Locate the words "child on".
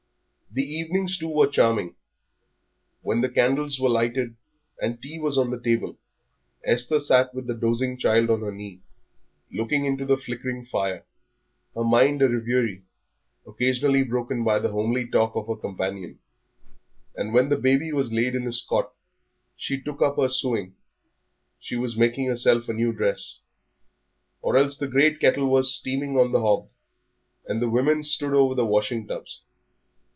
7.97-8.41